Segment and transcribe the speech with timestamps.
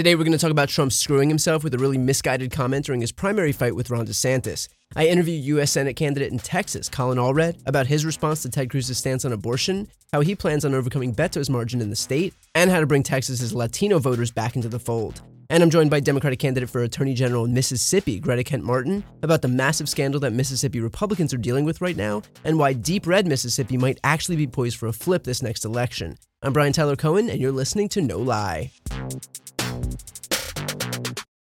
[0.00, 3.02] Today, we're going to talk about Trump screwing himself with a really misguided comment during
[3.02, 4.66] his primary fight with Ron DeSantis.
[4.96, 5.72] I interviewed U.S.
[5.72, 9.88] Senate candidate in Texas, Colin Allred, about his response to Ted Cruz's stance on abortion,
[10.10, 13.52] how he plans on overcoming Beto's margin in the state, and how to bring Texas's
[13.52, 15.20] Latino voters back into the fold.
[15.50, 19.42] And I'm joined by Democratic candidate for Attorney General in Mississippi, Greta Kemp Martin, about
[19.42, 23.26] the massive scandal that Mississippi Republicans are dealing with right now, and why deep red
[23.26, 26.16] Mississippi might actually be poised for a flip this next election.
[26.40, 28.70] I'm Brian Tyler Cohen, and you're listening to No Lie.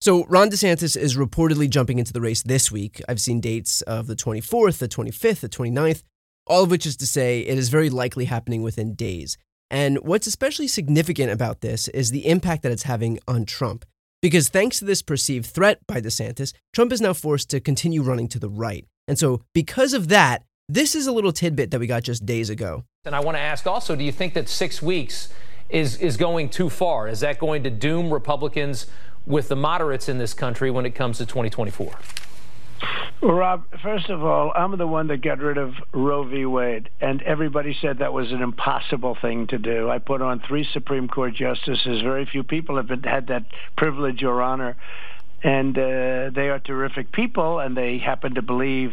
[0.01, 3.03] So, Ron DeSantis is reportedly jumping into the race this week.
[3.09, 6.03] I've seen dates of the 24th, the 25th, the 29th,
[6.47, 9.37] all of which is to say it is very likely happening within days.
[9.71, 13.85] And what's especially significant about this is the impact that it's having on Trump.
[14.23, 18.29] Because thanks to this perceived threat by DeSantis, Trump is now forced to continue running
[18.29, 18.87] to the right.
[19.07, 22.51] And so, because of that, this is a little tidbit that we got just days
[22.51, 22.85] ago.
[23.05, 25.29] And I want to ask also do you think that six weeks
[25.69, 27.09] is, is going too far?
[27.09, 28.87] Is that going to doom Republicans
[29.27, 31.95] with the moderates in this country when it comes to 2024?
[33.21, 36.47] Well, Rob, first of all, I'm the one that got rid of Roe v.
[36.47, 39.91] Wade, and everybody said that was an impossible thing to do.
[39.91, 42.01] I put on three Supreme Court justices.
[42.03, 43.45] Very few people have been, had that
[43.77, 44.77] privilege or honor,
[45.43, 48.93] and uh, they are terrific people, and they happen to believe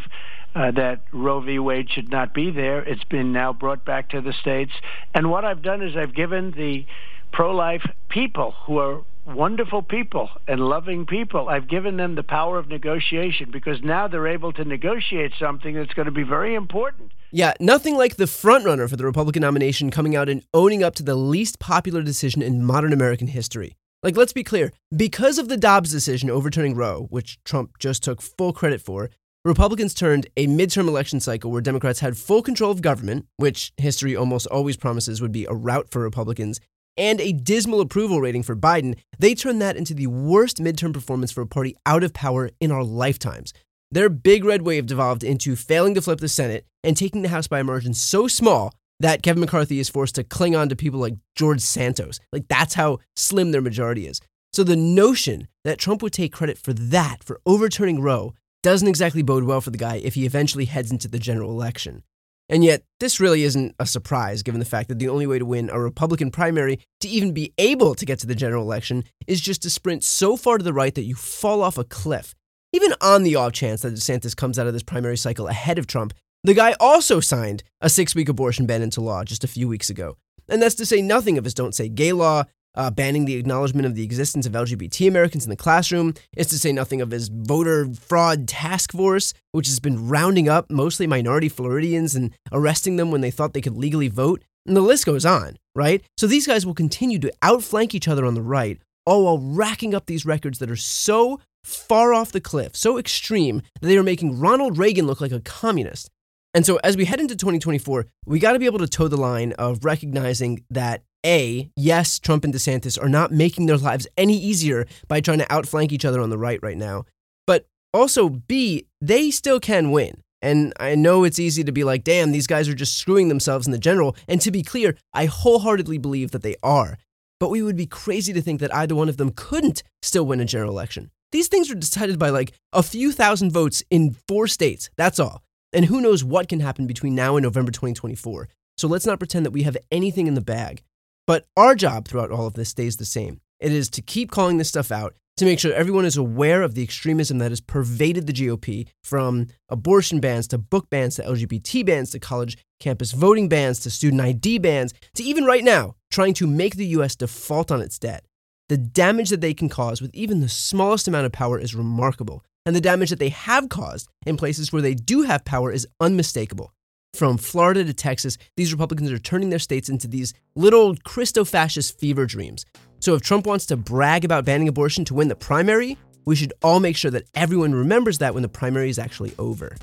[0.55, 1.59] uh, that Roe v.
[1.59, 2.81] Wade should not be there.
[2.81, 4.71] It's been now brought back to the states,
[5.13, 6.85] and what I've done is I've given the
[7.31, 11.49] pro-life people who are wonderful people and loving people.
[11.49, 15.93] I've given them the power of negotiation because now they're able to negotiate something that's
[15.93, 17.11] going to be very important.
[17.31, 21.03] Yeah, nothing like the frontrunner for the Republican nomination coming out and owning up to
[21.03, 23.75] the least popular decision in modern American history.
[24.03, 28.21] Like, let's be clear because of the Dobbs decision overturning Roe, which Trump just took
[28.21, 29.09] full credit for,
[29.45, 34.15] Republicans turned a midterm election cycle where Democrats had full control of government, which history
[34.15, 36.59] almost always promises would be a rout for Republicans,
[36.97, 41.31] and a dismal approval rating for Biden, they turned that into the worst midterm performance
[41.31, 43.53] for a party out of power in our lifetimes.
[43.91, 47.47] Their big red wave devolved into failing to flip the Senate and taking the House
[47.47, 50.99] by a margin so small that Kevin McCarthy is forced to cling on to people
[50.99, 52.19] like George Santos.
[52.31, 54.21] Like, that's how slim their majority is.
[54.53, 58.33] So, the notion that Trump would take credit for that, for overturning Roe,
[58.65, 62.01] doesn't exactly bode well for the guy if he eventually heads into the general election.
[62.49, 65.45] And yet, this really isn't a surprise given the fact that the only way to
[65.45, 69.39] win a Republican primary, to even be able to get to the general election, is
[69.39, 72.33] just to sprint so far to the right that you fall off a cliff.
[72.73, 75.85] Even on the off chance that DeSantis comes out of this primary cycle ahead of
[75.85, 79.67] Trump, the guy also signed a six week abortion ban into law just a few
[79.67, 80.17] weeks ago.
[80.49, 83.85] And that's to say nothing of his Don't Say Gay law, uh, banning the acknowledgement
[83.85, 86.13] of the existence of LGBT Americans in the classroom.
[86.35, 90.69] It's to say nothing of his voter fraud task force, which has been rounding up
[90.69, 94.43] mostly minority Floridians and arresting them when they thought they could legally vote.
[94.65, 96.03] And the list goes on, right?
[96.17, 99.93] So these guys will continue to outflank each other on the right, all while racking
[99.93, 104.03] up these records that are so far off the cliff, so extreme, that they are
[104.03, 106.09] making Ronald Reagan look like a communist.
[106.53, 109.17] And so, as we head into 2024, we got to be able to toe the
[109.17, 114.37] line of recognizing that a, yes, Trump and DeSantis are not making their lives any
[114.37, 117.05] easier by trying to outflank each other on the right right now.
[117.47, 120.21] But also, B, they still can win.
[120.41, 123.65] And I know it's easy to be like, damn, these guys are just screwing themselves
[123.65, 124.15] in the general.
[124.27, 126.97] And to be clear, I wholeheartedly believe that they are.
[127.39, 130.39] But we would be crazy to think that either one of them couldn't still win
[130.39, 131.09] a general election.
[131.31, 134.89] These things are decided by like a few thousand votes in four states.
[134.97, 135.41] That's all.
[135.73, 138.47] And who knows what can happen between now and November 2024.
[138.77, 140.83] So let's not pretend that we have anything in the bag.
[141.27, 143.41] But our job throughout all of this stays the same.
[143.59, 146.75] It is to keep calling this stuff out, to make sure everyone is aware of
[146.75, 151.85] the extremism that has pervaded the GOP from abortion bans to book bans to LGBT
[151.85, 156.33] bans to college campus voting bans to student ID bans to even right now trying
[156.35, 158.23] to make the US default on its debt.
[158.69, 162.43] The damage that they can cause with even the smallest amount of power is remarkable,
[162.65, 165.87] and the damage that they have caused in places where they do have power is
[165.99, 166.71] unmistakable.
[167.15, 171.97] From Florida to Texas, these Republicans are turning their states into these little Christo fascist
[171.97, 172.65] fever dreams.
[172.99, 176.51] So if Trump wants to brag about banning abortion to win the primary, we should
[176.61, 179.77] all make sure that everyone remembers that when the primary is actually over.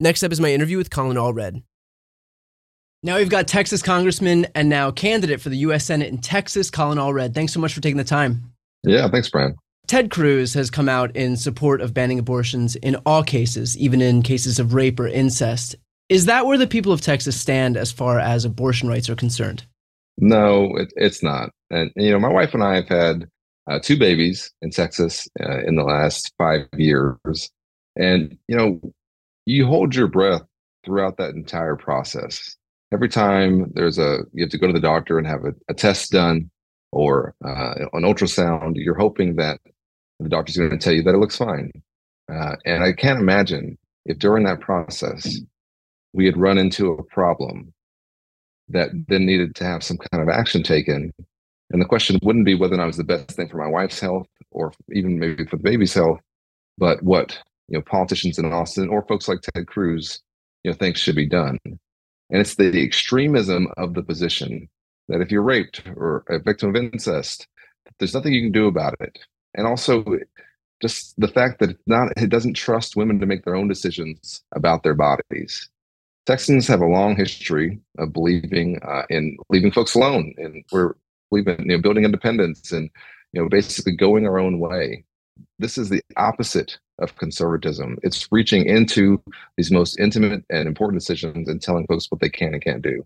[0.00, 1.62] Next up is my interview with Colin Allred.
[3.04, 5.84] Now we've got Texas Congressman and now candidate for the U.S.
[5.84, 7.32] Senate in Texas, Colin Allred.
[7.32, 8.52] Thanks so much for taking the time.
[8.82, 9.54] Yeah, thanks, Brian.
[9.86, 14.22] Ted Cruz has come out in support of banning abortions in all cases, even in
[14.22, 15.76] cases of rape or incest.
[16.08, 19.64] Is that where the people of Texas stand as far as abortion rights are concerned?
[20.16, 21.50] No, it, it's not.
[21.70, 23.28] And, you know, my wife and I have had
[23.66, 27.50] uh, two babies in Texas uh, in the last five years.
[27.96, 28.80] And, you know,
[29.44, 30.42] you hold your breath
[30.84, 32.56] throughout that entire process.
[32.92, 35.74] Every time there's a, you have to go to the doctor and have a, a
[35.74, 36.50] test done
[36.92, 39.58] or uh, an ultrasound, you're hoping that
[40.20, 41.70] the doctor's going to tell you that it looks fine.
[42.32, 43.76] Uh, and I can't imagine
[44.06, 45.38] if during that process
[46.12, 47.72] we had run into a problem
[48.68, 51.12] that then needed to have some kind of action taken.
[51.70, 53.68] And the question wouldn't be whether or not it was the best thing for my
[53.68, 56.20] wife's health or even maybe for the baby's health,
[56.78, 57.38] but what
[57.68, 60.22] you know politicians in Austin or folks like Ted Cruz
[60.62, 61.58] you know think should be done.
[61.64, 64.68] And it's the extremism of the position
[65.08, 67.46] that if you're raped or a victim of incest,
[67.98, 69.18] there's nothing you can do about it.
[69.54, 70.04] And also
[70.80, 74.82] just the fact that not it doesn't trust women to make their own decisions about
[74.82, 75.68] their bodies.
[76.26, 80.94] Texans have a long history of believing uh, in leaving folks alone, and we're
[81.30, 82.90] believing you know building independence and
[83.32, 85.04] you know basically going our own way.
[85.58, 87.98] This is the opposite of conservatism.
[88.02, 89.20] It's reaching into
[89.56, 93.04] these most intimate and important decisions and telling folks what they can and can't do.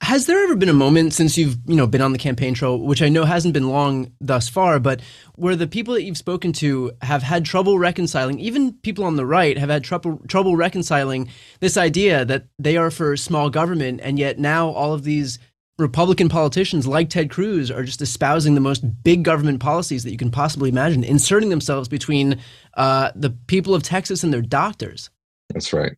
[0.00, 2.78] Has there ever been a moment since you've you know been on the campaign trail,
[2.78, 5.00] which I know hasn't been long thus far, but
[5.36, 9.26] where the people that you've spoken to have had trouble reconciling, even people on the
[9.26, 11.28] right have had trouble trouble reconciling
[11.60, 15.38] this idea that they are for small government, and yet now all of these
[15.78, 20.18] Republican politicians like Ted Cruz are just espousing the most big government policies that you
[20.18, 22.40] can possibly imagine, inserting themselves between
[22.74, 25.08] uh, the people of Texas and their doctors.
[25.50, 25.92] That's right.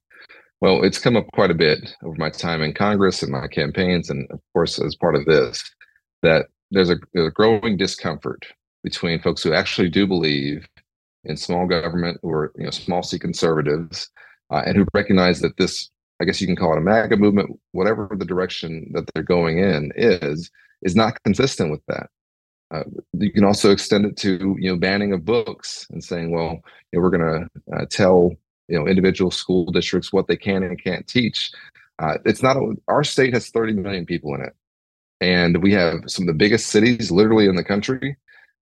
[0.61, 4.11] Well, it's come up quite a bit over my time in Congress and my campaigns,
[4.11, 5.63] and of course, as part of this,
[6.23, 8.47] that there's a, there's a growing discomfort
[8.85, 10.69] between folks who actually do believe
[11.25, 14.11] in small government or you know small c conservatives,
[14.51, 15.91] uh, and who recognize that this,
[16.21, 19.59] I guess you can call it a MAGA movement, whatever the direction that they're going
[19.59, 20.51] in is,
[20.83, 22.11] is not consistent with that.
[22.71, 22.85] Uh,
[23.15, 26.61] you can also extend it to you know banning of books and saying, well,
[26.93, 28.33] you know, we're going to uh, tell
[28.71, 31.51] you know individual school districts what they can and can't teach.
[31.99, 34.55] Uh, it's not a, our state has 30 million people in it,
[35.21, 38.17] and we have some of the biggest cities literally in the country,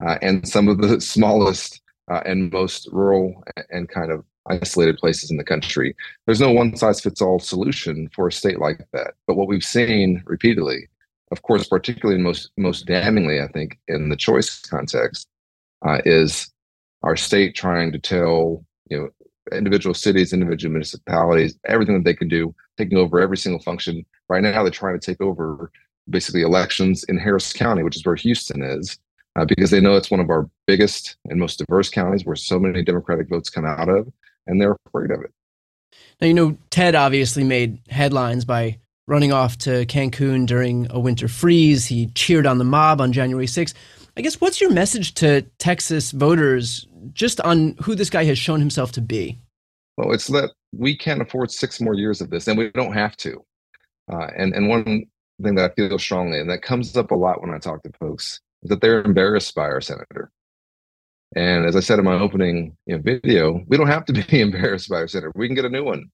[0.05, 1.81] uh, and some of the smallest
[2.11, 5.97] uh, and most rural and kind of isolated places in the country.
[6.27, 9.15] There's no one size fits all solution for a state like that.
[9.27, 10.89] But what we've seen repeatedly,
[11.31, 15.27] of course, particularly most most damningly, I think, in the choice context,
[15.87, 16.53] uh, is
[17.03, 19.09] our state trying to tell you know
[19.53, 24.05] individual cities, individual municipalities, everything that they can do, taking over every single function.
[24.29, 25.71] Right now, they're trying to take over
[26.09, 28.99] basically elections in Harris County, which is where Houston is,
[29.37, 32.59] uh, because they know it's one of our biggest and most diverse counties where so
[32.59, 34.11] many Democratic votes come out of,
[34.47, 35.33] and they're afraid of it.
[36.21, 41.29] Now, you know, Ted obviously made headlines by running off to Cancun during a winter
[41.29, 41.87] freeze.
[41.87, 43.75] He cheered on the mob on January 6th.
[44.17, 48.61] I guess what's your message to Texas voters just on who this guy has shown
[48.61, 49.39] himself to be?
[49.97, 53.17] Well, it's that we can't afford six more years of this, and we don't have
[53.19, 53.45] to.
[54.13, 55.05] Uh, and and one
[55.43, 57.91] thing that I feel strongly, and that comes up a lot when I talk to
[57.99, 60.31] folks, is that they're embarrassed by our senator.
[61.37, 64.41] And as I said in my opening you know, video, we don't have to be
[64.41, 65.33] embarrassed by our senator.
[65.35, 66.11] We can get a new one.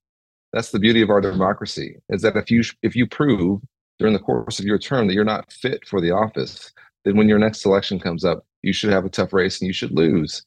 [0.53, 1.97] That's the beauty of our democracy.
[2.09, 3.61] Is that if you if you prove
[3.99, 6.73] during the course of your term that you're not fit for the office,
[7.05, 9.73] then when your next election comes up, you should have a tough race and you
[9.73, 10.45] should lose.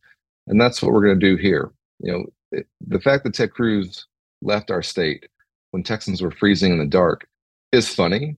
[0.48, 1.72] And that's what we're going to do here.
[2.00, 4.08] You know, it, the fact that Ted Cruz
[4.42, 5.28] left our state
[5.72, 7.28] when Texans were freezing in the dark
[7.72, 8.38] is funny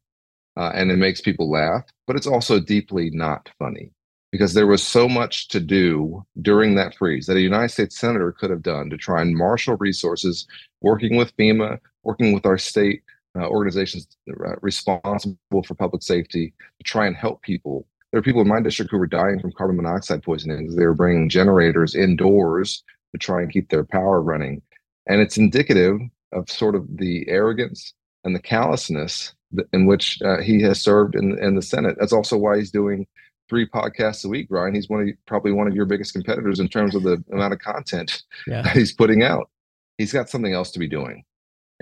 [0.57, 3.91] uh, and it makes people laugh, but it's also deeply not funny
[4.31, 8.31] because there was so much to do during that freeze that a United States senator
[8.31, 10.47] could have done to try and marshal resources,
[10.81, 13.03] working with FEMA, working with our state
[13.37, 18.41] uh, organizations uh, responsible for public safety to try and help people there are people
[18.41, 22.81] in my district who were dying from carbon monoxide poisoning they were bringing generators indoors
[23.11, 24.61] to try and keep their power running.
[25.05, 25.99] And it's indicative
[26.31, 27.93] of sort of the arrogance
[28.23, 29.33] and the callousness
[29.73, 31.97] in which uh, he has served in, in the Senate.
[31.99, 33.05] That's also why he's doing
[33.49, 34.73] three podcasts a week, Brian.
[34.73, 37.59] He's one of probably one of your biggest competitors in terms of the amount of
[37.59, 38.61] content yeah.
[38.61, 39.49] that he's putting out.
[39.97, 41.25] He's got something else to be doing,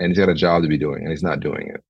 [0.00, 1.84] and he's got a job to be doing, and he's not doing it.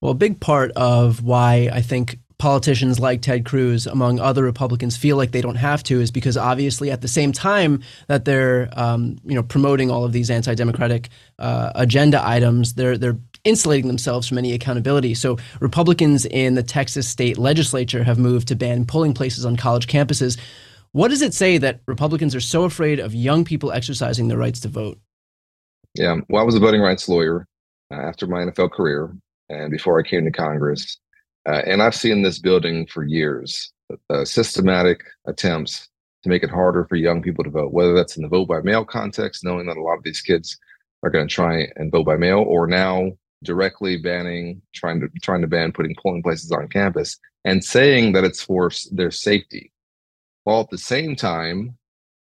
[0.00, 4.96] Well, a big part of why I think politicians like Ted Cruz, among other Republicans,
[4.96, 8.68] feel like they don't have to is because obviously at the same time that they're
[8.72, 14.28] um, you know promoting all of these anti-democratic uh, agenda items, they're they're insulating themselves
[14.28, 15.14] from any accountability.
[15.14, 19.86] So Republicans in the Texas state legislature have moved to ban polling places on college
[19.86, 20.36] campuses.
[20.92, 24.60] What does it say that Republicans are so afraid of young people exercising their rights
[24.60, 24.98] to vote?
[25.94, 27.46] Yeah, well, I was a voting rights lawyer
[27.90, 29.16] uh, after my NFL career
[29.48, 30.98] and before I came to Congress.
[31.46, 33.72] Uh, and I've seen this building for years
[34.10, 35.88] uh, systematic attempts
[36.22, 38.60] to make it harder for young people to vote, whether that's in the vote by
[38.60, 40.58] mail context, knowing that a lot of these kids
[41.04, 43.12] are going to try and vote by mail, or now
[43.44, 48.24] directly banning, trying to trying to ban putting polling places on campus, and saying that
[48.24, 49.70] it's for their safety,
[50.44, 51.76] while at the same time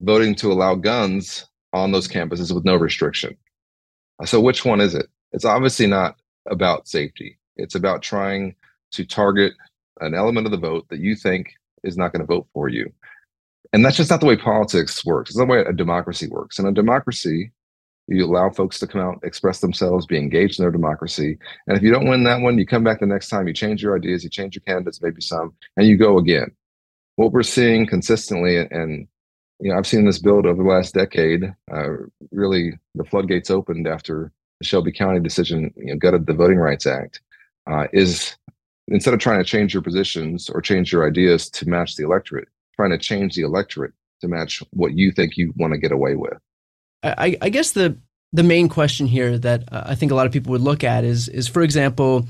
[0.01, 3.37] voting to allow guns on those campuses with no restriction.
[4.25, 5.09] So which one is it?
[5.33, 6.17] It's obviously not
[6.51, 7.39] about safety.
[7.57, 8.55] It's about trying
[8.93, 9.53] to target
[10.01, 11.49] an element of the vote that you think
[11.85, 12.93] is not going to vote for you.
[13.73, 15.31] And that's just not the way politics works.
[15.31, 16.59] It's not the way a democracy works.
[16.59, 17.53] In a democracy,
[18.09, 21.39] you allow folks to come out, express themselves, be engaged in their democracy.
[21.67, 23.83] And if you don't win that one, you come back the next time, you change
[23.83, 26.51] your ideas, you change your candidates, maybe some, and you go again.
[27.17, 29.07] What we're seeing consistently, and
[29.61, 31.45] you know, I've seen this build over the last decade.
[31.73, 31.89] Uh,
[32.33, 36.87] really, the floodgates opened after the Shelby County decision you know, gutted the Voting Rights
[36.87, 37.21] Act.
[37.71, 38.35] Uh, is
[38.89, 42.49] instead of trying to change your positions or change your ideas to match the electorate,
[42.75, 46.15] trying to change the electorate to match what you think you want to get away
[46.15, 46.39] with.
[47.03, 47.97] I, I guess the
[48.33, 51.05] the main question here that uh, I think a lot of people would look at
[51.05, 52.27] is is for example,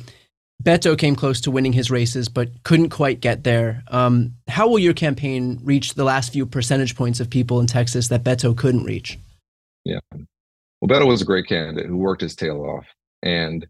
[0.63, 3.83] Beto came close to winning his races but couldn't quite get there.
[3.89, 8.09] Um, how will your campaign reach the last few percentage points of people in Texas
[8.09, 9.19] that Beto couldn't reach?
[9.85, 10.01] Yeah,
[10.81, 12.87] well, Beto was a great candidate who worked his tail off,
[13.23, 13.67] and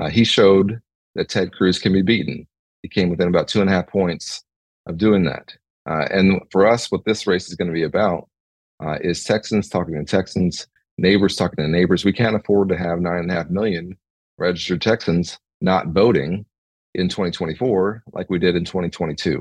[0.00, 0.80] uh, he showed
[1.14, 2.46] that Ted Cruz can be beaten.
[2.82, 4.44] He came within about two and a half points
[4.86, 5.54] of doing that.
[5.88, 8.28] Uh, and for us, what this race is going to be about
[8.84, 10.66] uh, is Texans talking to Texans,
[10.98, 12.04] neighbors talking to neighbors.
[12.04, 13.96] We can't afford to have nine and a half million
[14.38, 16.44] registered Texans not voting
[16.94, 19.40] in 2024 like we did in 2022.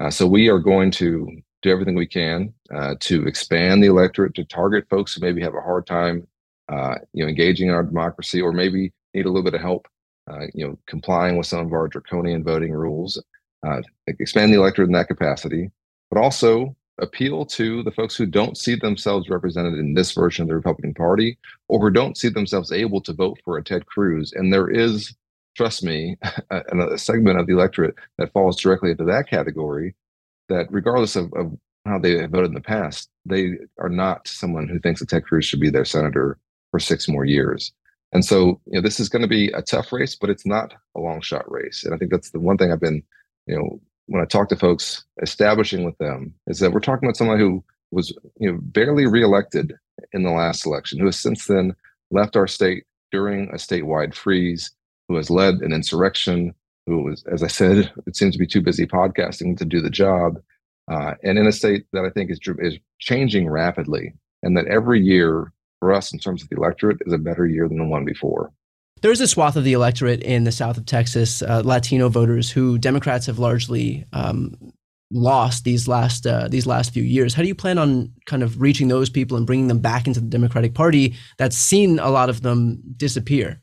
[0.00, 1.28] Uh, so we are going to
[1.62, 5.54] do everything we can uh, to expand the electorate, to target folks who maybe have
[5.54, 6.26] a hard time,
[6.70, 9.86] uh, you know, engaging in our democracy, or maybe need a little bit of help
[10.30, 13.22] uh, you know, complying with some of our draconian voting rules,
[13.66, 15.70] uh, expand the electorate in that capacity,
[16.10, 20.48] but also appeal to the folks who don't see themselves represented in this version of
[20.48, 24.32] the Republican Party or who don't see themselves able to vote for a Ted Cruz.
[24.32, 25.14] And there is,
[25.56, 26.16] trust me,
[26.50, 29.94] a, a segment of the electorate that falls directly into that category
[30.48, 31.52] that, regardless of, of
[31.84, 35.24] how they have voted in the past, they are not someone who thinks that Ted
[35.24, 36.38] Cruz should be their senator
[36.70, 37.72] for six more years.
[38.12, 40.74] And so, you know, this is going to be a tough race, but it's not
[40.96, 41.84] a long shot race.
[41.84, 43.02] And I think that's the one thing I've been,
[43.46, 47.16] you know, when I talk to folks, establishing with them is that we're talking about
[47.16, 49.74] someone who was, you know, barely reelected
[50.12, 51.74] in the last election, who has since then
[52.10, 54.70] left our state during a statewide freeze,
[55.08, 56.54] who has led an insurrection,
[56.86, 59.90] who was, as I said, it seems to be too busy podcasting to do the
[59.90, 60.38] job,
[60.90, 65.00] uh, and in a state that I think is is changing rapidly, and that every
[65.00, 65.52] year
[65.86, 68.50] for us in terms of the electorate is a better year than the one before.
[69.02, 72.76] There's a swath of the electorate in the south of Texas, uh, Latino voters who
[72.76, 74.56] Democrats have largely um,
[75.12, 77.34] lost these last uh, these last few years.
[77.34, 80.18] How do you plan on kind of reaching those people and bringing them back into
[80.18, 83.62] the Democratic Party that's seen a lot of them disappear?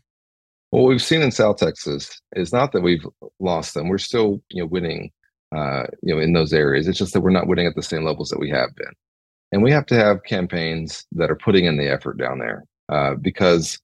[0.70, 3.06] What we've seen in South Texas is not that we've
[3.42, 5.12] lost them; we're still you know winning
[5.54, 6.88] uh, you know in those areas.
[6.88, 8.94] It's just that we're not winning at the same levels that we have been.
[9.54, 13.14] And we have to have campaigns that are putting in the effort down there uh,
[13.14, 13.80] because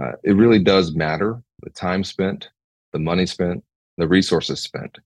[0.00, 2.50] uh, it really does matter the time spent,
[2.92, 3.64] the money spent,
[3.96, 4.98] the resources spent.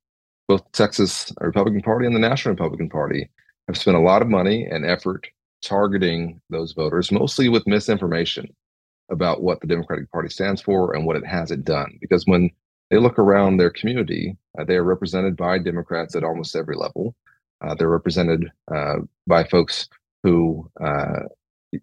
[0.48, 3.30] Both Texas Republican Party and the National Republican Party
[3.68, 5.28] have spent a lot of money and effort
[5.62, 8.52] targeting those voters, mostly with misinformation
[9.12, 11.96] about what the Democratic Party stands for and what it hasn't done.
[12.00, 12.50] Because when
[12.90, 17.14] they look around their community, uh, they are represented by Democrats at almost every level.
[17.60, 18.96] Uh, they're represented uh,
[19.28, 19.88] by folks
[20.22, 21.20] who uh,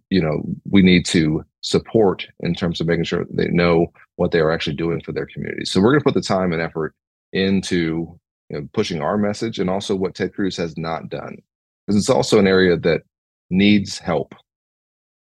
[0.10, 3.88] you know we need to support in terms of making sure they know
[4.18, 5.66] what they are actually doing for their community.
[5.66, 6.94] So we're going to put the time and effort
[7.34, 11.38] into you know, pushing our message and also what Ted Cruz has not done,
[11.86, 13.02] because it's also an area that
[13.50, 14.36] needs help.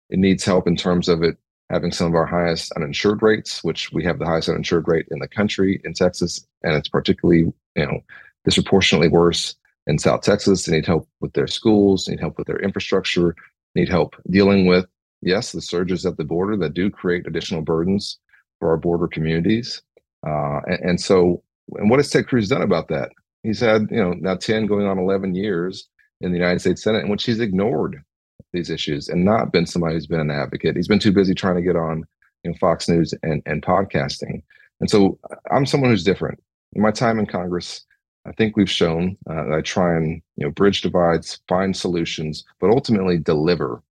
[0.10, 1.38] It needs help in terms of it
[1.72, 5.19] having some of our highest uninsured rates, which we have the highest uninsured rate in
[5.19, 8.00] the country in Texas, and it's particularly you know
[8.43, 9.55] disproportionately worse
[9.88, 10.65] in South Texas.
[10.65, 13.36] They need help with their schools, need help with their infrastructure,
[13.75, 14.86] need help dealing with,
[15.22, 18.20] yes, the surges at the border that do create additional burdens
[18.60, 19.82] for our border communities.
[20.25, 23.10] Uh, and, and, so, and what has Ted Cruz done about that?
[23.44, 25.88] He's had, you know, now 10 going on 11 years
[26.22, 28.01] in the United States Senate in which he's ignored
[28.54, 30.75] these issues and not been somebody who's been an advocate.
[30.75, 32.04] He's been too busy trying to get on
[32.44, 34.42] you know, Fox News and, and podcasting.
[34.80, 35.20] And so
[35.51, 36.42] I'm someone who's different.
[36.75, 37.86] My time in Congress,
[38.25, 42.70] I think we've shown uh, I try and you know bridge divides, find solutions, but
[42.70, 43.82] ultimately deliver,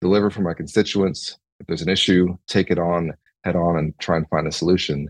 [0.00, 1.38] deliver for my constituents.
[1.60, 3.12] If there's an issue, take it on
[3.46, 5.08] head on and try and find a solution.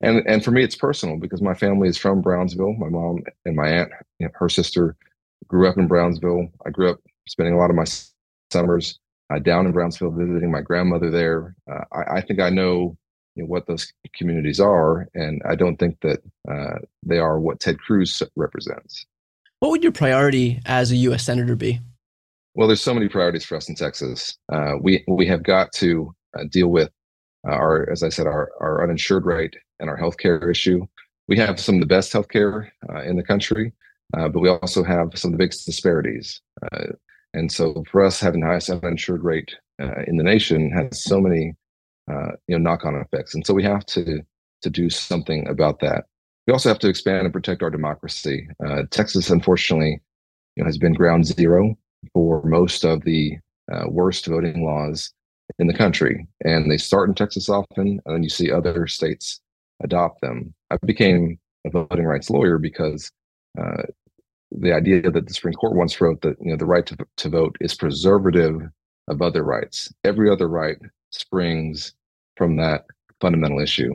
[0.00, 2.74] And and for me, it's personal because my family is from Brownsville.
[2.74, 4.94] My mom and my aunt, you know, her sister,
[5.48, 6.48] grew up in Brownsville.
[6.64, 7.86] I grew up spending a lot of my
[8.52, 8.98] summers
[9.30, 11.56] uh, down in Brownsville visiting my grandmother there.
[11.70, 12.96] Uh, I, I, think I know,
[13.38, 16.18] you know, what those communities are, and I don't think that
[16.50, 19.06] uh, they are what Ted Cruz represents.
[19.60, 21.24] What would your priority as a U.S.
[21.24, 21.80] senator be?
[22.54, 24.36] Well, there's so many priorities for us in Texas.
[24.52, 26.90] Uh, we we have got to uh, deal with
[27.46, 30.84] our, as I said, our our uninsured rate and our healthcare issue.
[31.28, 33.72] We have some of the best healthcare uh, in the country,
[34.12, 36.40] but we also have some of the biggest disparities.
[37.34, 41.20] And so for us, having the highest uninsured rate uh, in the nation has so
[41.20, 41.54] many
[42.10, 43.34] uh, you know knock-on effects.
[43.34, 44.22] And so we have to
[44.62, 46.04] to do something about that.
[46.46, 48.48] We also have to expand and protect our democracy.
[48.64, 50.00] Uh, Texas, unfortunately,
[50.56, 51.76] you know, has been ground zero
[52.14, 53.38] for most of the
[53.72, 55.12] uh, worst voting laws
[55.58, 59.40] in the country, and they start in Texas often, and then you see other states
[59.82, 60.54] adopt them.
[60.70, 63.10] I became a voting rights lawyer because
[63.58, 63.82] uh,
[64.50, 67.28] the idea that the Supreme Court once wrote that you know the right to, to
[67.28, 68.60] vote is preservative
[69.08, 69.92] of other rights.
[70.04, 70.78] Every other right
[71.10, 71.94] springs
[72.38, 72.86] from that
[73.20, 73.92] fundamental issue.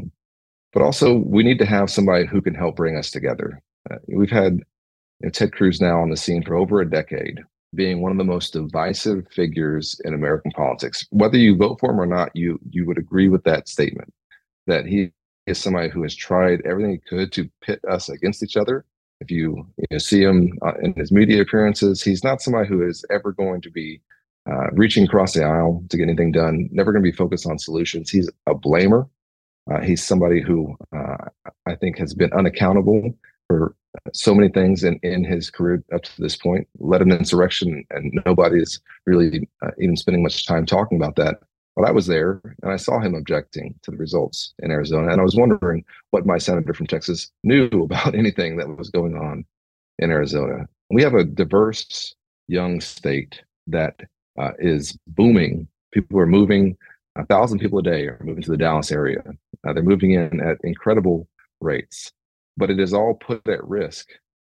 [0.74, 3.62] But also, we need to have somebody who can help bring us together.
[3.90, 7.40] Uh, we've had you know, Ted Cruz now on the scene for over a decade,
[7.74, 11.06] being one of the most divisive figures in American politics.
[11.12, 14.14] Whether you vote for him or not, you you would agree with that statement
[14.68, 15.12] that he
[15.48, 18.86] is somebody who has tried everything he could to pit us against each other
[19.24, 22.86] if you, you know, see him uh, in his media appearances, he's not somebody who
[22.86, 24.02] is ever going to be
[24.50, 26.70] uh, reaching across the aisle to get anything done.
[26.72, 28.10] Never going to be focused on solutions.
[28.10, 29.08] He's a blamer.
[29.72, 31.26] Uh, he's somebody who uh,
[31.66, 33.16] I think has been unaccountable
[33.48, 33.76] for
[34.14, 36.68] so many things in, in his career up to this point.
[36.80, 41.40] Led an insurrection, and nobody is really uh, even spending much time talking about that.
[41.76, 45.12] But I was there and I saw him objecting to the results in Arizona.
[45.12, 49.16] And I was wondering what my senator from Texas knew about anything that was going
[49.16, 49.46] on
[50.00, 50.68] in Arizona.
[50.92, 52.14] We have a diverse
[52.48, 54.02] young state that
[54.40, 55.68] uh, is booming.
[55.92, 56.78] People are moving,
[57.16, 59.22] a thousand people a day are moving to the Dallas area.
[59.68, 61.28] Uh, they're moving in at incredible
[61.62, 62.12] rates,
[62.58, 64.10] but it is all put at risk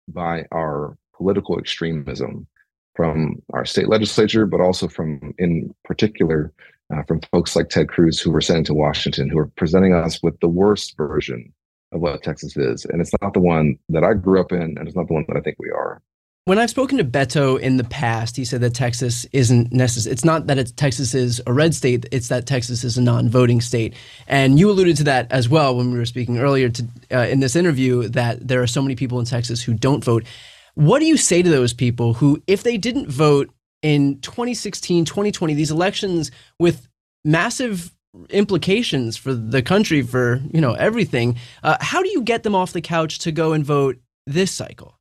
[0.07, 2.47] by our political extremism
[2.95, 6.51] from our state legislature, but also from, in particular,
[6.93, 10.21] uh, from folks like Ted Cruz who were sent to Washington, who are presenting us
[10.21, 11.53] with the worst version
[11.93, 12.85] of what Texas is.
[12.85, 15.25] And it's not the one that I grew up in, and it's not the one
[15.27, 16.01] that I think we are.
[16.45, 20.11] When I've spoken to Beto in the past, he said that Texas isn't necessary.
[20.11, 23.61] It's not that it's, Texas is a red state; it's that Texas is a non-voting
[23.61, 23.93] state.
[24.27, 27.41] And you alluded to that as well when we were speaking earlier to, uh, in
[27.41, 30.25] this interview that there are so many people in Texas who don't vote.
[30.73, 33.51] What do you say to those people who, if they didn't vote,
[33.81, 36.87] in 2016, 2020, these elections with
[37.23, 37.91] massive
[38.29, 41.37] implications for the country, for you know everything.
[41.63, 44.97] Uh, how do you get them off the couch to go and vote this cycle?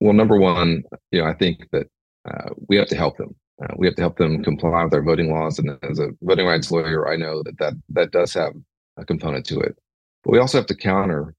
[0.00, 1.86] Well, number one, you know, I think that
[2.28, 3.34] uh, we have to help them.
[3.62, 6.46] Uh, we have to help them comply with our voting laws, and as a voting
[6.46, 8.52] rights lawyer, I know that that that does have
[8.98, 9.78] a component to it.
[10.24, 11.34] But we also have to counter.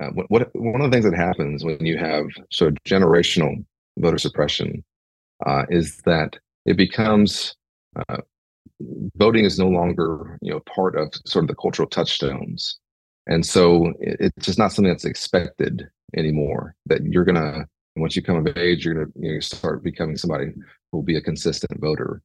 [0.00, 3.64] Uh, what, what one of the things that happens when you have sort of generational
[3.98, 4.84] voter suppression
[5.44, 7.56] uh, is that it becomes
[8.08, 8.18] uh,
[9.16, 12.78] voting is no longer you know part of sort of the cultural touchstones,
[13.26, 16.74] and so it, it's just not something that's expected anymore.
[16.86, 17.66] That you're gonna
[17.96, 21.16] once you come of age, you're gonna you know, start becoming somebody who will be
[21.16, 22.22] a consistent voter,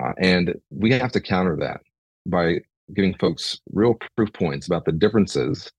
[0.00, 1.80] uh, and we have to counter that
[2.26, 2.60] by
[2.94, 5.70] giving folks real proof points about the differences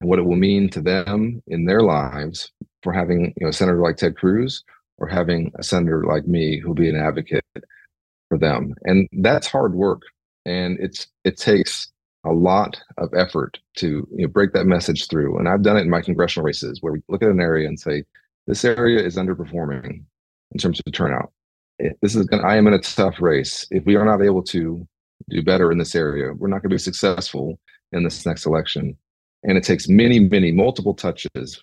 [0.00, 2.50] and what it will mean to them in their lives
[2.82, 4.64] for having you know a senator like Ted Cruz
[4.98, 7.44] or having a senator like me who'll be an advocate
[8.28, 8.74] for them.
[8.84, 10.02] And that's hard work.
[10.46, 11.92] And it's it takes
[12.24, 15.38] a lot of effort to you know, break that message through.
[15.38, 17.78] And I've done it in my congressional races where we look at an area and
[17.78, 18.04] say,
[18.46, 20.02] this area is underperforming
[20.52, 21.32] in terms of turnout.
[22.02, 23.66] This is going I am in a tough race.
[23.70, 24.86] If we are not able to
[25.30, 27.58] do better in this area, we're not going to be successful
[27.92, 28.96] in this next election.
[29.42, 31.60] And it takes many, many multiple touches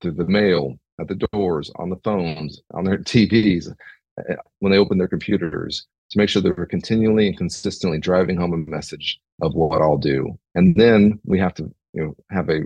[0.00, 3.74] through the mail, at the doors, on the phones, on their TVs,
[4.18, 8.36] eh, when they open their computers, to make sure that we're continually and consistently driving
[8.36, 10.38] home a message of what I'll do.
[10.54, 12.60] And then we have to, you know, have a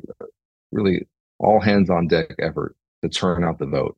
[0.73, 1.07] really
[1.39, 3.97] all hands on deck effort to turn out the vote.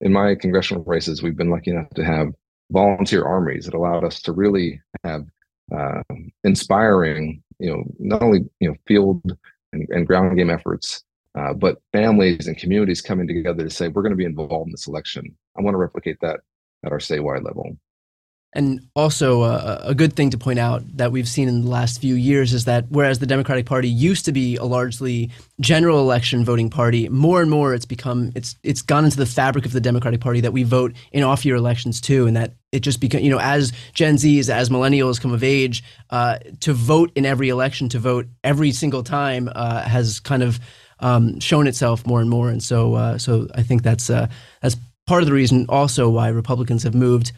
[0.00, 2.32] In my congressional races, we've been lucky enough to have
[2.70, 5.26] volunteer armies that allowed us to really have
[5.76, 6.02] uh,
[6.44, 9.22] inspiring, you know, not only you know field
[9.74, 11.04] and, and ground game efforts,
[11.38, 14.72] uh, but families and communities coming together to say we're going to be involved in
[14.72, 15.36] this election.
[15.58, 16.40] I want to replicate that
[16.86, 17.76] at our statewide level.
[18.54, 22.00] And also, uh, a good thing to point out that we've seen in the last
[22.00, 25.30] few years is that whereas the Democratic Party used to be a largely
[25.60, 29.66] general election voting party, more and more it's become it's it's gone into the fabric
[29.66, 33.02] of the Democratic Party that we vote in off-year elections too, and that it just
[33.02, 37.26] become you know as Gen Zs, as millennials come of age, uh, to vote in
[37.26, 40.58] every election, to vote every single time uh, has kind of
[41.00, 44.28] um, shown itself more and more, and so uh, so I think that's uh,
[44.62, 47.32] that's part of the reason also why Republicans have moved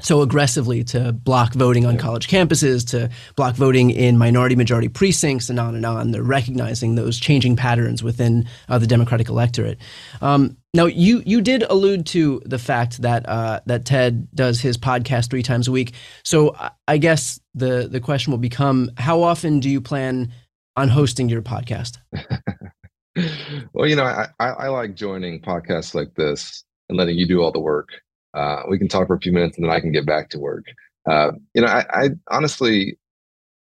[0.00, 5.50] so aggressively to block voting on college campuses, to block voting in minority majority precincts,
[5.50, 6.10] and on and on.
[6.10, 9.78] They're recognizing those changing patterns within uh, the Democratic electorate.
[10.20, 14.78] Um, now, you you did allude to the fact that uh, that Ted does his
[14.78, 15.92] podcast three times a week.
[16.24, 20.32] So I guess the the question will become: How often do you plan
[20.76, 21.98] on hosting your podcast?
[23.72, 27.42] well, you know, I, I, I like joining podcasts like this and letting you do
[27.42, 27.88] all the work
[28.34, 30.38] uh, we can talk for a few minutes and then I can get back to
[30.38, 30.64] work.
[31.08, 32.98] Uh, you know, I, I, honestly,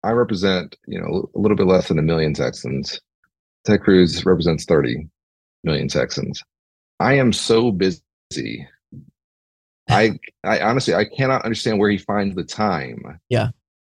[0.04, 3.02] I represent, you know, a little bit less than a million Texans.
[3.66, 5.08] Ted Cruz represents 30
[5.64, 6.44] million Texans.
[7.00, 8.02] I am so busy.
[9.90, 13.20] I, I honestly, I cannot understand where he finds the time.
[13.30, 13.50] Yeah.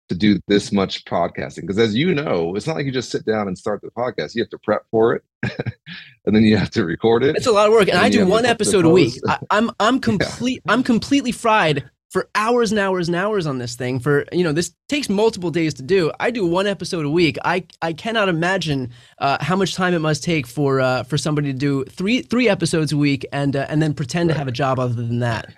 [0.09, 1.61] To do this much podcasting.
[1.61, 4.35] Because as you know, it's not like you just sit down and start the podcast.
[4.35, 5.23] You have to prep for it.
[6.25, 7.35] and then you have to record it.
[7.35, 9.13] It's a lot of work, and, and I do one episode a week.
[9.27, 10.61] I, am I'm, I'm complete.
[10.65, 10.73] Yeah.
[10.73, 13.99] I'm completely fried for hours and hours and hours on this thing.
[13.99, 16.11] For you know, this takes multiple days to do.
[16.19, 17.37] I do one episode a week.
[17.43, 21.51] I I cannot imagine uh, how much time it must take for uh, for somebody
[21.51, 24.33] to do three three episodes a week and uh, and then pretend right.
[24.33, 25.53] to have a job other than that.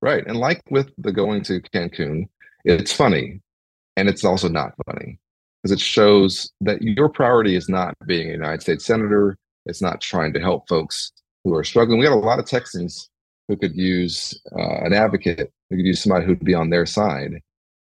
[0.00, 2.28] Right, and like with the going to Cancun,
[2.64, 3.40] it's funny,
[3.96, 5.18] and it's also not funny
[5.62, 9.36] because it shows that your priority is not being a United States senator.
[9.66, 11.98] It's not trying to help folks who are struggling.
[11.98, 13.08] We got a lot of Texans
[13.48, 17.40] who could use uh, an advocate, who could use somebody who'd be on their side,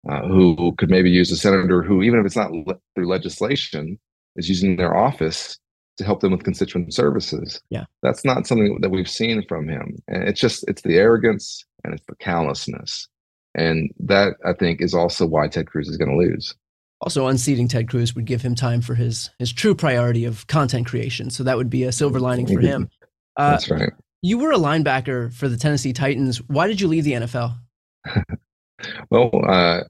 [0.08, 3.98] uh, who could maybe use a senator who, even if it's not le- through legislation,
[4.36, 5.58] is using their office
[5.98, 7.60] to help them with constituent services.
[7.70, 11.64] Yeah, that's not something that we've seen from him, and it's just it's the arrogance
[11.84, 13.08] and it's the callousness,
[13.54, 16.54] and that I think is also why Ted Cruz is going to lose.
[17.02, 20.86] Also, unseating Ted Cruz would give him time for his his true priority of content
[20.86, 21.30] creation.
[21.30, 22.90] So that would be a silver lining for him.
[23.36, 23.90] Uh, That's right.
[24.22, 26.38] You were a linebacker for the Tennessee Titans.
[26.48, 27.56] Why did you leave the NFL?
[29.10, 29.80] well, uh,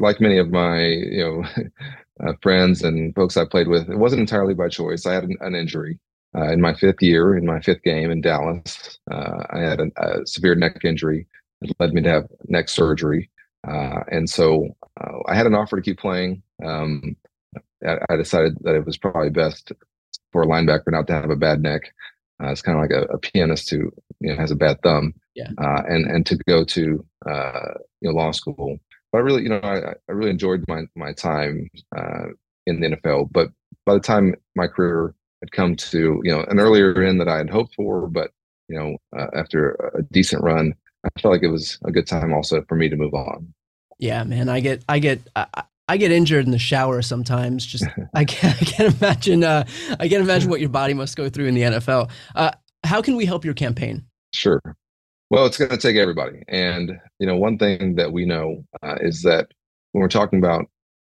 [0.00, 1.64] like many of my you know
[2.28, 5.06] uh, friends and folks I played with, it wasn't entirely by choice.
[5.06, 6.00] I had an, an injury
[6.36, 8.98] uh, in my fifth year, in my fifth game in Dallas.
[9.08, 11.28] Uh, I had a, a severe neck injury
[11.60, 13.30] that led me to have neck surgery.
[13.66, 14.68] Uh, and so
[15.00, 16.42] uh, I had an offer to keep playing.
[16.64, 17.16] Um,
[17.86, 19.72] I, I, decided that it was probably best
[20.32, 21.82] for a linebacker not to have a bad neck.
[22.42, 25.12] Uh, it's kind of like a, a, pianist who you know, has a bad thumb,
[25.34, 25.48] yeah.
[25.58, 28.78] Uh, and and to go to uh, you know law school.
[29.10, 32.26] But I really, you know, I, I really enjoyed my my time uh,
[32.66, 33.32] in the NFL.
[33.32, 33.48] But
[33.86, 37.38] by the time my career had come to you know an earlier end that I
[37.38, 38.30] had hoped for, but
[38.68, 38.96] you know
[39.34, 40.74] after a decent run,
[41.16, 43.52] I felt like it was a good time also for me to move on.
[43.98, 47.66] Yeah, man, I get, I get, I, I get injured in the shower sometimes.
[47.66, 49.44] Just I can't, I can't imagine.
[49.44, 49.64] Uh,
[49.98, 52.10] I can't imagine what your body must go through in the NFL.
[52.34, 52.52] Uh,
[52.84, 54.04] how can we help your campaign?
[54.32, 54.60] Sure.
[55.30, 58.96] Well, it's going to take everybody, and you know, one thing that we know uh,
[59.00, 59.48] is that
[59.92, 60.66] when we're talking about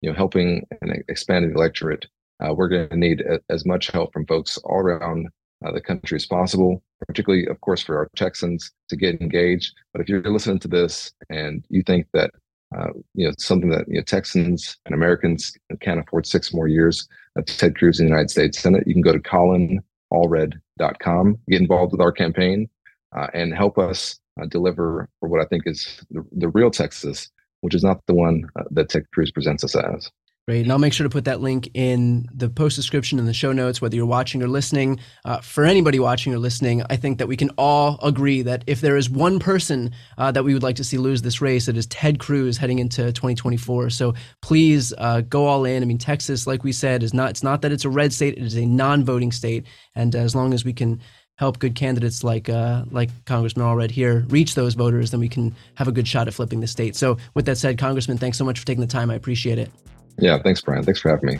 [0.01, 2.07] you know helping and expanding the electorate,
[2.43, 5.27] uh, we're going to need a, as much help from folks all around
[5.65, 9.73] uh, the country as possible particularly, of course, for our Texans to get engaged.
[9.93, 12.31] But if you're listening to this and you think that
[12.77, 17.07] uh, you know something that you know Texans and Americans can't afford six more years
[17.35, 21.91] of Ted Cruz in the United States Senate, you can go to colinallred.com, get involved
[21.91, 22.69] with our campaign,
[23.15, 27.29] uh, and help us uh, deliver for what I think is the, the real Texas,
[27.61, 30.11] which is not the one uh, that Ted Cruz presents us as.
[30.47, 30.63] Great.
[30.63, 33.51] And I'll make sure to put that link in the post description in the show
[33.51, 34.99] notes, whether you're watching or listening.
[35.23, 38.81] Uh, for anybody watching or listening, I think that we can all agree that if
[38.81, 41.77] there is one person uh, that we would like to see lose this race, it
[41.77, 43.91] is Ted Cruz heading into 2024.
[43.91, 45.83] So please uh, go all in.
[45.83, 48.35] I mean, Texas, like we said, is not, it's not that it's a red state,
[48.35, 49.67] it is a non voting state.
[49.93, 51.01] And as long as we can
[51.35, 55.55] help good candidates like uh, like Congressman Allred here reach those voters, then we can
[55.75, 56.95] have a good shot at flipping the state.
[56.95, 59.11] So, with that said, Congressman, thanks so much for taking the time.
[59.11, 59.71] I appreciate it.
[60.17, 60.83] Yeah, thanks, Brian.
[60.83, 61.39] Thanks for having me.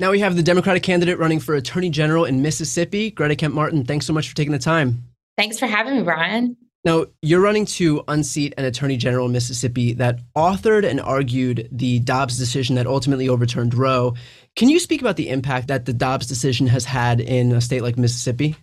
[0.00, 3.84] Now we have the Democratic candidate running for Attorney General in Mississippi, Greta Kemp Martin.
[3.84, 5.04] Thanks so much for taking the time.
[5.36, 6.56] Thanks for having me, Brian.
[6.84, 11.98] Now, you're running to unseat an attorney general in Mississippi that authored and argued the
[11.98, 14.14] Dobbs decision that ultimately overturned Roe.
[14.56, 17.82] Can you speak about the impact that the Dobbs decision has had in a state
[17.82, 18.56] like Mississippi?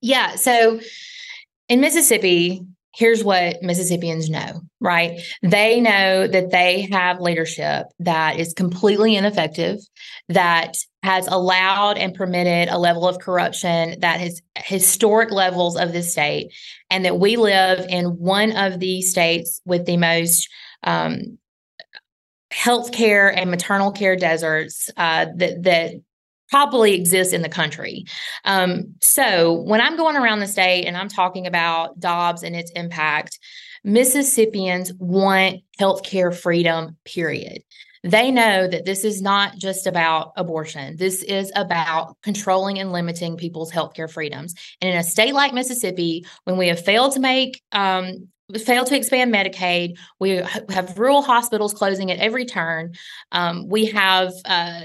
[0.00, 0.36] Yeah.
[0.36, 0.80] So
[1.68, 2.66] in Mississippi,
[2.98, 5.20] here's what Mississippians know, right?
[5.40, 9.78] They know that they have leadership that is completely ineffective,
[10.28, 16.02] that has allowed and permitted a level of corruption that has historic levels of the
[16.02, 16.52] state,
[16.90, 20.48] and that we live in one of the states with the most
[20.82, 21.38] um,
[22.52, 25.92] healthcare and maternal care deserts uh, that that
[26.48, 28.04] probably exists in the country.
[28.44, 32.70] Um, so when I'm going around the state and I'm talking about Dobbs and its
[32.72, 33.38] impact,
[33.84, 36.96] Mississippians want healthcare freedom.
[37.04, 37.62] Period.
[38.04, 40.96] They know that this is not just about abortion.
[40.96, 44.54] This is about controlling and limiting people's healthcare freedoms.
[44.80, 48.96] And in a state like Mississippi, when we have failed to make um, failed to
[48.96, 49.98] expand Medicaid.
[50.18, 52.94] We have rural hospitals closing at every turn.
[53.32, 54.82] Um, we have uh,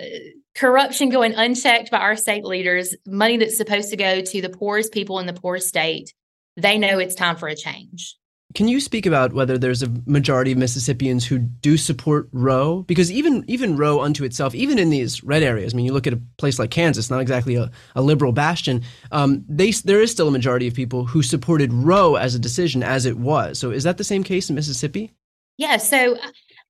[0.56, 4.92] corruption going unchecked by our state leaders, money that's supposed to go to the poorest
[4.92, 6.14] people in the poorest state.
[6.58, 8.18] They know it's time for a change.
[8.54, 12.84] Can you speak about whether there's a majority of Mississippians who do support Roe?
[12.84, 16.08] Because even even Roe unto itself, even in these red areas, I mean, you look
[16.08, 18.84] at a place like Kansas, not exactly a, a liberal bastion.
[19.12, 22.84] Um, they there is still a majority of people who supported Roe as a decision
[22.84, 23.60] as it was.
[23.60, 25.12] So is that the same case in Mississippi?
[25.58, 25.78] Yeah.
[25.78, 26.18] So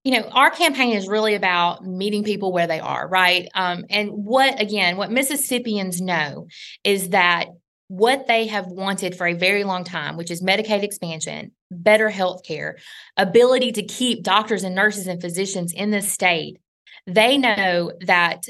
[0.04, 3.48] you know, our campaign is really about meeting people where they are, right?
[3.56, 6.48] Um, and what, again, what Mississippians know
[6.84, 7.46] is that
[7.94, 12.44] what they have wanted for a very long time, which is Medicaid expansion, better health
[12.44, 12.78] care,
[13.18, 16.60] ability to keep doctors and nurses and physicians in the state,
[17.06, 18.48] they know that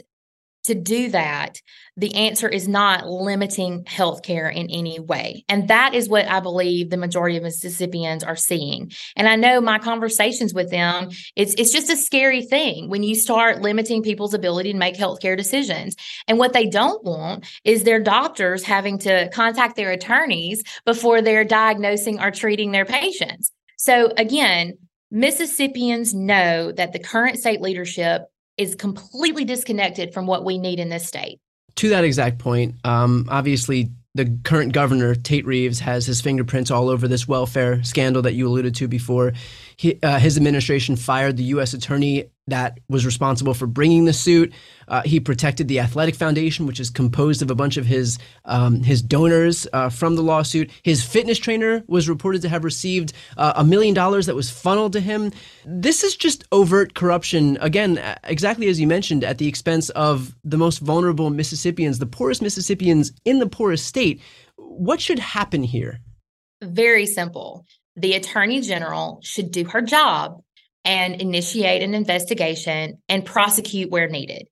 [0.63, 1.61] to do that,
[1.97, 5.43] the answer is not limiting healthcare in any way.
[5.49, 8.91] And that is what I believe the majority of Mississippians are seeing.
[9.15, 13.15] And I know my conversations with them, it's it's just a scary thing when you
[13.15, 15.95] start limiting people's ability to make healthcare decisions.
[16.27, 21.45] And what they don't want is their doctors having to contact their attorneys before they're
[21.45, 23.51] diagnosing or treating their patients.
[23.77, 24.77] So again,
[25.11, 28.23] Mississippians know that the current state leadership
[28.57, 31.39] is completely disconnected from what we need in this state.
[31.75, 36.89] To that exact point, um, obviously, the current governor, Tate Reeves, has his fingerprints all
[36.89, 39.33] over this welfare scandal that you alluded to before.
[39.75, 41.73] He, uh, his administration fired the U.S.
[41.73, 44.53] attorney that was responsible for bringing the suit.
[44.87, 48.83] Uh, he protected the Athletic Foundation, which is composed of a bunch of his um,
[48.83, 50.69] his donors uh, from the lawsuit.
[50.83, 54.93] His fitness trainer was reported to have received uh, a million dollars that was funneled
[54.93, 55.31] to him.
[55.65, 57.57] This is just overt corruption.
[57.61, 62.41] Again, exactly as you mentioned, at the expense of the most vulnerable Mississippians, the poorest
[62.41, 64.21] Mississippians in the poorest state.
[64.57, 66.01] What should happen here?
[66.61, 67.65] Very simple.
[67.95, 70.41] The attorney general should do her job
[70.85, 74.47] and initiate an investigation and prosecute where needed.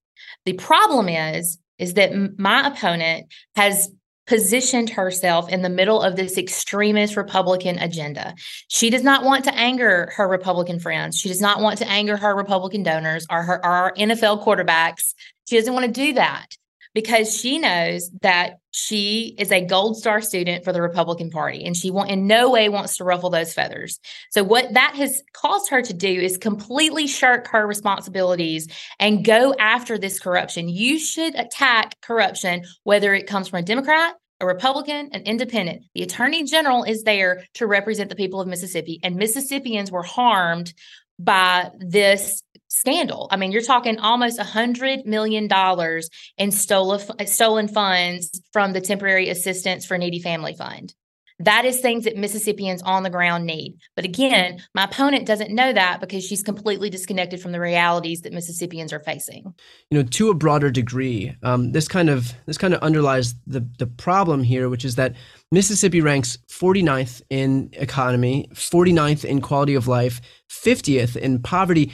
[0.45, 3.89] The problem is is that my opponent has
[4.27, 8.35] positioned herself in the middle of this extremist Republican agenda.
[8.67, 11.17] She does not want to anger her Republican friends.
[11.17, 15.15] She does not want to anger her Republican donors or her our NFL quarterbacks.
[15.49, 16.55] She doesn't want to do that
[16.93, 21.75] because she knows that she is a gold star student for the Republican Party and
[21.75, 23.99] she want, in no way wants to ruffle those feathers.
[24.32, 28.67] So what that has caused her to do is completely shirk her responsibilities
[28.99, 30.69] and go after this corruption.
[30.69, 35.84] You should attack corruption whether it comes from a Democrat a Republican, an independent.
[35.93, 40.73] The attorney general is there to represent the people of Mississippi, and Mississippians were harmed
[41.19, 43.27] by this scandal.
[43.31, 48.81] I mean, you're talking almost a hundred million dollars in stolen stolen funds from the
[48.81, 50.93] Temporary Assistance for Needy Family Fund.
[51.39, 53.79] That is things that Mississippians on the ground need.
[53.95, 58.31] But again, my opponent doesn't know that because she's completely disconnected from the realities that
[58.31, 59.51] Mississippians are facing.
[59.89, 63.67] You know, to a broader degree, um, this kind of this kind of underlies the
[63.79, 65.15] the problem here, which is that
[65.51, 71.91] Mississippi ranks 49th in economy, 49th in quality of life, 50th in poverty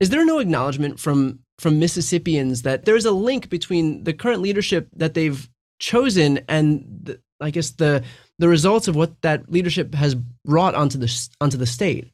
[0.00, 4.88] is there no acknowledgement from from Mississippians that there's a link between the current leadership
[4.94, 5.48] that they've
[5.80, 8.04] chosen and the, I guess the
[8.38, 12.12] the results of what that leadership has brought onto the onto the state?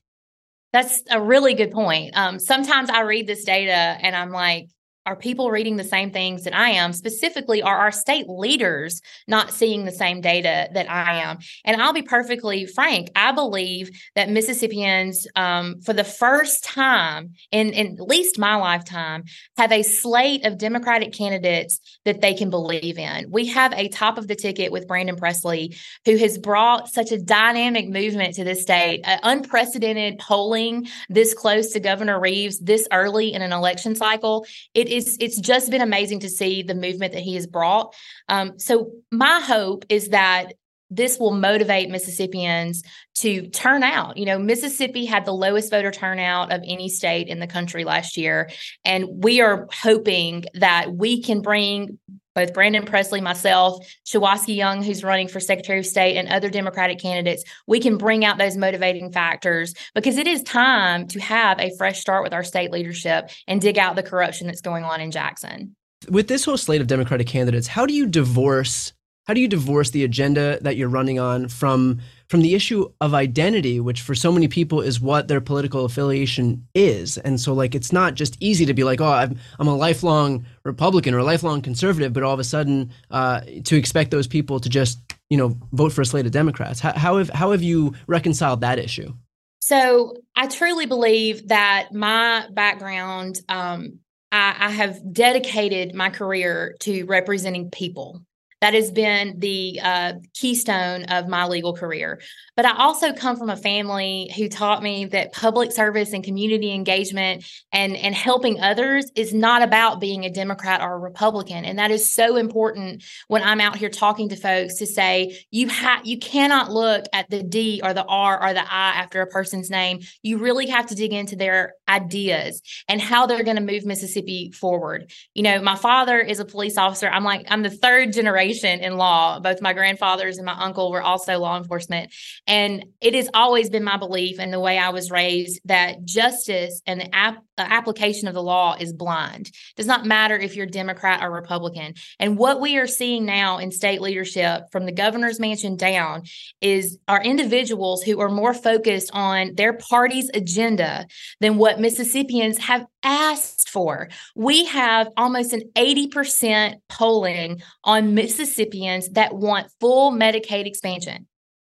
[0.73, 2.17] That's a really good point.
[2.17, 4.71] Um, sometimes I read this data and I'm like,
[5.07, 6.93] are people reading the same things that I am?
[6.93, 11.39] Specifically, are our state leaders not seeing the same data that I am?
[11.65, 17.71] And I'll be perfectly frank, I believe that Mississippians, um, for the first time in,
[17.71, 19.25] in at least my lifetime,
[19.59, 23.31] have a slate of Democratic candidates that they can believe in.
[23.31, 27.19] We have a top of the ticket with Brandon Presley, who has brought such a
[27.19, 33.35] dynamic movement to this state, uh, unprecedented polling this close to Governor Reeves this early
[33.35, 34.47] in an election cycle.
[34.73, 37.95] It it's it's just been amazing to see the movement that he has brought.
[38.29, 40.53] Um, so my hope is that
[40.91, 42.83] this will motivate Mississippians
[43.17, 44.17] to turn out.
[44.17, 48.17] You know, Mississippi had the lowest voter turnout of any state in the country last
[48.17, 48.51] year.
[48.85, 51.99] And we are hoping that we can bring
[52.35, 56.99] both Brandon Presley, myself, Shuwaski Young, who's running for Secretary of State, and other Democratic
[56.99, 61.71] candidates, we can bring out those motivating factors because it is time to have a
[61.79, 65.13] fresh start with our state leadership and dig out the corruption that's going on in
[65.13, 65.77] Jackson.
[66.11, 68.93] With this whole slate of Democratic candidates, how do you divorce
[69.25, 73.15] how do you divorce the agenda that you're running on from from the issue of
[73.15, 77.19] identity which for so many people is what their political affiliation is?
[77.19, 80.45] And so like it's not just easy to be like oh i'm, I'm a lifelong
[80.65, 84.61] republican or a lifelong conservative but all of a sudden uh, to expect those people
[84.61, 84.99] to just
[85.31, 86.81] you know vote for a slate of democrats.
[86.81, 89.13] How, how have how have you reconciled that issue?
[89.61, 97.05] So i truly believe that my background um, I, I have dedicated my career to
[97.05, 98.21] representing people
[98.65, 102.19] that has been the uh, keystone of my legal career.
[102.57, 106.73] But I also come from a family who taught me that public service and community
[106.73, 111.67] engagement and, and helping others is not about being a Democrat or a Republican.
[111.67, 115.69] And that is so important when I'm out here talking to folks to say you
[115.69, 119.27] have you cannot look at the D or the R or the I after a
[119.27, 120.01] person's name.
[120.23, 124.53] You really have to dig into their ideas and how they're going to move Mississippi
[124.53, 125.11] forward.
[125.35, 127.11] You know, my father is a police officer.
[127.11, 129.41] I'm like, I'm the third generation in law.
[129.41, 132.13] Both my grandfathers and my uncle were also law enforcement.
[132.47, 136.83] And it has always been my belief and the way I was raised that justice
[136.87, 139.49] and the ap- application of the law is blind.
[139.49, 141.95] It does not matter if you're Democrat or Republican.
[142.19, 146.23] And what we are seeing now in state leadership from the governor's mansion down
[146.61, 151.07] is our individuals who are more focused on their party's agenda
[151.41, 154.09] than what Mississippians have asked for.
[154.35, 161.27] We have almost an 80% polling on Mississippians that want full Medicaid expansion.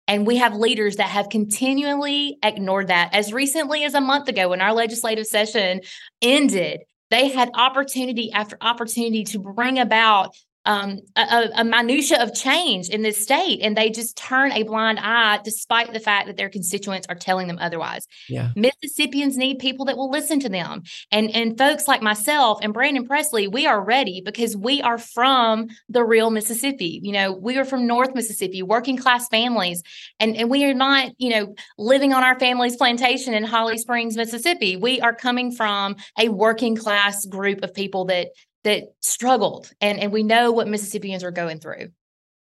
[0.09, 3.15] And we have leaders that have continually ignored that.
[3.15, 5.83] As recently as a month ago, when our legislative session
[6.23, 6.81] ended,
[7.11, 13.03] they had opportunity after opportunity to bring about um, a, a minutia of change in
[13.03, 17.07] this state, and they just turn a blind eye, despite the fact that their constituents
[17.09, 18.07] are telling them otherwise.
[18.29, 18.51] Yeah.
[18.55, 23.07] Mississippians need people that will listen to them, and and folks like myself and Brandon
[23.07, 27.01] Presley, we are ready because we are from the real Mississippi.
[27.03, 29.83] You know, we are from North Mississippi, working class families,
[30.21, 34.17] and and we are not, you know, living on our family's plantation in Holly Springs,
[34.17, 34.77] Mississippi.
[34.77, 38.29] We are coming from a working class group of people that
[38.65, 41.89] that struggled and and we know what Mississippians are going through.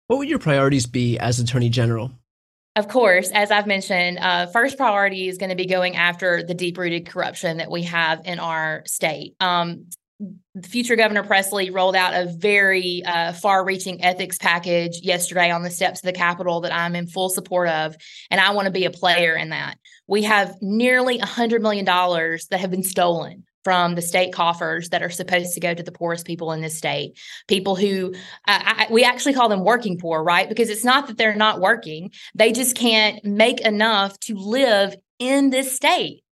[0.06, 2.12] What would your priorities be as Attorney General?
[2.76, 6.54] Of course, as I've mentioned, uh, first priority is going to be going after the
[6.54, 9.34] deep rooted corruption that we have in our state.
[9.40, 9.86] Um,
[10.62, 15.70] future Governor Presley rolled out a very uh, far reaching ethics package yesterday on the
[15.70, 17.96] steps of the Capitol that I'm in full support of.
[18.30, 19.78] And I want to be a player in that.
[20.06, 25.10] We have nearly $100 million that have been stolen from the state coffers that are
[25.10, 27.18] supposed to go to the poorest people in this state.
[27.48, 28.14] People who
[28.48, 30.48] uh, I, we actually call them working poor right?
[30.48, 32.10] Because it's not that they're not working.
[32.34, 36.22] They just can't make enough to live in this state.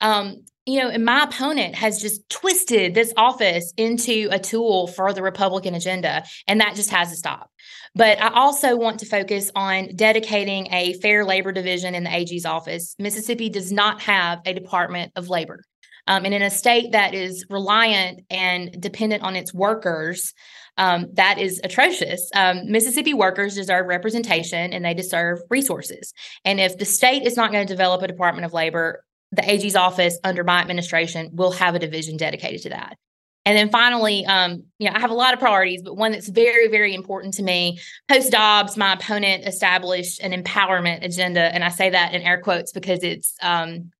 [0.00, 5.12] Um, you know and my opponent has just twisted this office into a tool for
[5.12, 7.50] the republican agenda and that just has to stop.
[7.94, 12.46] But I also want to focus on dedicating a fair labor division in the AG's
[12.46, 12.94] office.
[12.98, 15.64] Mississippi does not have a Department of Labor.
[16.06, 20.34] Um, and in a state that is reliant and dependent on its workers,
[20.76, 22.30] um, that is atrocious.
[22.34, 26.12] Um, Mississippi workers deserve representation and they deserve resources.
[26.44, 29.76] And if the state is not going to develop a Department of Labor, the AG's
[29.76, 32.96] office under my administration will have a division dedicated to that.
[33.46, 36.28] And then finally, um, you know, I have a lot of priorities, but one that's
[36.28, 37.80] very, very important to me.
[38.08, 42.72] Post Dobbs, my opponent established an empowerment agenda, and I say that in air quotes
[42.72, 43.90] because it's um,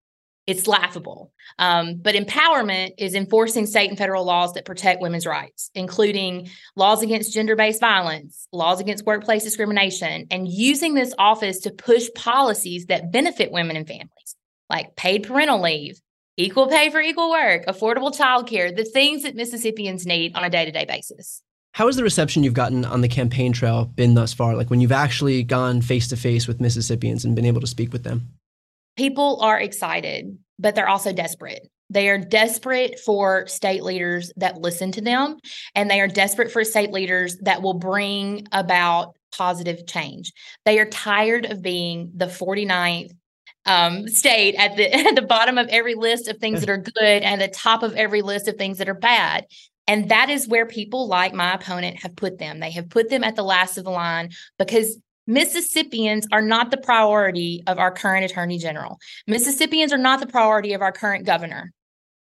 [0.50, 1.32] it's laughable.
[1.60, 7.02] Um, but empowerment is enforcing state and federal laws that protect women's rights, including laws
[7.02, 12.86] against gender based violence, laws against workplace discrimination, and using this office to push policies
[12.86, 14.34] that benefit women and families,
[14.68, 16.00] like paid parental leave,
[16.36, 20.64] equal pay for equal work, affordable childcare, the things that Mississippians need on a day
[20.64, 21.42] to day basis.
[21.74, 24.56] How has the reception you've gotten on the campaign trail been thus far?
[24.56, 27.92] Like when you've actually gone face to face with Mississippians and been able to speak
[27.92, 28.30] with them?
[29.00, 31.66] People are excited, but they're also desperate.
[31.88, 35.38] They are desperate for state leaders that listen to them,
[35.74, 40.34] and they are desperate for state leaders that will bring about positive change.
[40.66, 43.12] They are tired of being the 49th
[43.64, 47.22] um, state at the at the bottom of every list of things that are good
[47.22, 49.46] and the top of every list of things that are bad.
[49.86, 52.60] And that is where people like my opponent have put them.
[52.60, 54.28] They have put them at the last of the line
[54.58, 54.98] because
[55.30, 58.98] Mississippians are not the priority of our current attorney general.
[59.28, 61.72] Mississippians are not the priority of our current governor.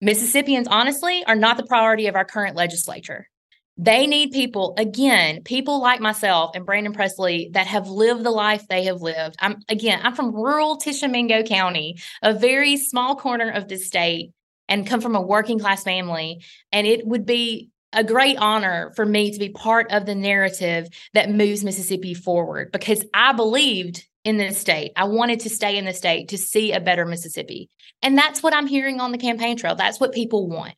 [0.02, 3.30] Mississippians, honestly, are not the priority of our current legislature.
[3.78, 8.68] They need people, again, people like myself and Brandon Presley that have lived the life
[8.68, 9.38] they have lived.
[9.40, 14.34] I'm again, I'm from rural Tishomingo County, a very small corner of the state,
[14.68, 16.44] and come from a working class family.
[16.74, 20.88] And it would be a great honor for me to be part of the narrative
[21.14, 24.92] that moves Mississippi forward because I believed in this state.
[24.98, 27.70] I wanted to stay in the state to see a better Mississippi.
[28.02, 29.76] And that's what I'm hearing on the campaign trail.
[29.76, 30.74] That's what people want.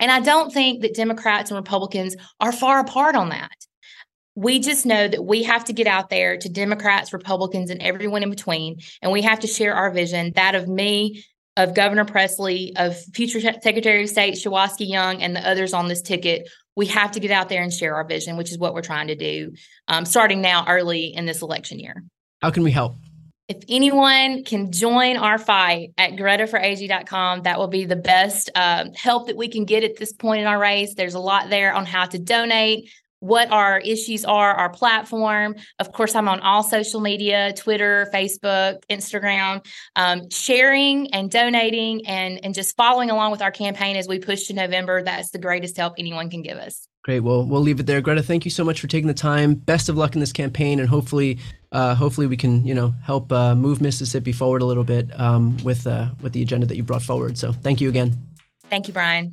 [0.00, 3.52] And I don't think that Democrats and Republicans are far apart on that.
[4.34, 8.22] We just know that we have to get out there to Democrats, Republicans, and everyone
[8.22, 11.24] in between, and we have to share our vision that of me,
[11.58, 16.00] of Governor Presley, of future Secretary of State Shuwaski Young, and the others on this
[16.00, 16.48] ticket.
[16.76, 19.08] We have to get out there and share our vision, which is what we're trying
[19.08, 19.52] to do
[19.88, 22.04] um, starting now early in this election year.
[22.40, 22.94] How can we help?
[23.48, 29.26] if anyone can join our fight at gretaforag.com, that will be the best uh, help
[29.26, 30.94] that we can get at this point in our race.
[30.94, 32.90] There's a lot there on how to donate,
[33.20, 35.56] what our issues are, our platform.
[35.78, 39.64] Of course, I'm on all social media Twitter, Facebook, Instagram,
[39.96, 44.46] um, sharing and donating and, and just following along with our campaign as we push
[44.46, 45.02] to November.
[45.02, 46.86] That's the greatest help anyone can give us.
[47.04, 47.20] Great.
[47.20, 48.00] Well, we'll leave it there.
[48.00, 49.54] Greta, thank you so much for taking the time.
[49.54, 51.38] Best of luck in this campaign, and hopefully,
[51.72, 55.56] uh, hopefully we can, you know, help uh, move Mississippi forward a little bit um,
[55.64, 57.38] with uh, with the agenda that you brought forward.
[57.38, 58.14] So, thank you again.
[58.68, 59.32] Thank you, Brian.